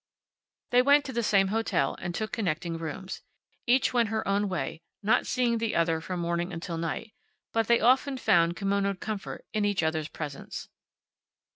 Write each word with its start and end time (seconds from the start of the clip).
They 0.71 0.81
went 0.81 1.05
to 1.05 1.13
the 1.13 1.21
same 1.21 1.49
hotel, 1.49 1.95
and 2.01 2.15
took 2.15 2.31
connecting 2.31 2.79
rooms. 2.79 3.21
Each 3.67 3.93
went 3.93 4.09
her 4.09 4.27
own 4.27 4.49
way, 4.49 4.81
not 5.03 5.27
seeing 5.27 5.59
the 5.59 5.75
other 5.75 6.01
from 6.01 6.19
morning 6.19 6.51
until 6.51 6.79
night, 6.79 7.13
but 7.53 7.67
they 7.67 7.79
often 7.81 8.17
found 8.17 8.55
kimonoed 8.57 8.99
comfort 8.99 9.45
in 9.53 9.63
each 9.63 9.83
other's 9.83 10.07
presence. 10.07 10.69